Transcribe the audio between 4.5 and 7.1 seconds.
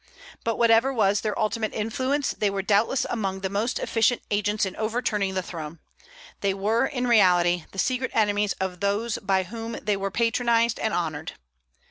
in overturning the throne; they were, in